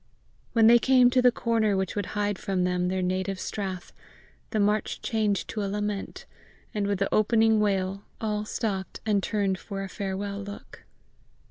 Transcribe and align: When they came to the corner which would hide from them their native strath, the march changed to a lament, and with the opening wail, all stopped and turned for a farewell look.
When 0.53 0.65
they 0.65 0.79
came 0.79 1.11
to 1.11 1.21
the 1.21 1.31
corner 1.31 1.77
which 1.77 1.95
would 1.95 2.07
hide 2.17 2.39
from 2.39 2.63
them 2.63 2.87
their 2.87 3.03
native 3.03 3.39
strath, 3.39 3.93
the 4.49 4.59
march 4.59 5.03
changed 5.03 5.47
to 5.49 5.63
a 5.63 5.69
lament, 5.69 6.25
and 6.73 6.87
with 6.87 6.97
the 6.97 7.13
opening 7.13 7.59
wail, 7.59 8.01
all 8.19 8.43
stopped 8.43 8.99
and 9.05 9.21
turned 9.21 9.59
for 9.59 9.83
a 9.83 9.87
farewell 9.89 10.41
look. 10.41 10.85